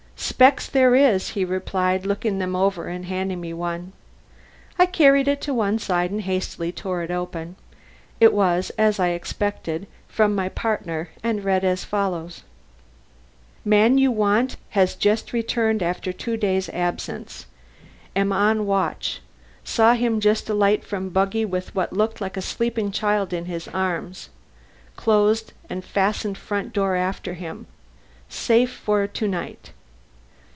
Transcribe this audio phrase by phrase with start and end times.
[0.23, 3.91] "Spec's there is," he replied, looking them over and handing me one.
[4.79, 7.55] I carried it to one side and hastily tore it open.
[8.19, 12.43] It was, as I expected, from my partner, and read as follows:
[13.65, 17.45] Man you want has just returned after two days' absence.
[18.15, 19.21] Am on watch.
[19.63, 24.29] Saw him just alight from buggy with what looked like sleeping child in his arms.
[24.95, 27.65] Closed and fastened front door after him.
[28.29, 29.71] Safe for to night.